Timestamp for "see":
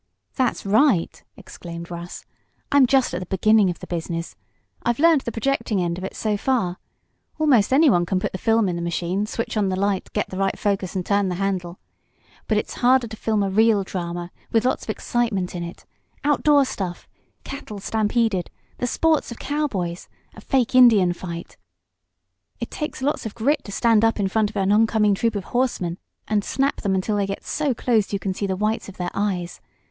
28.33-28.47